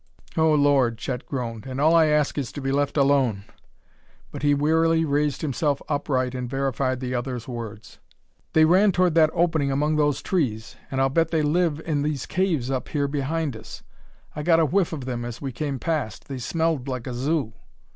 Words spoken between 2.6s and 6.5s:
left alone!" But he wearily raised himself upright and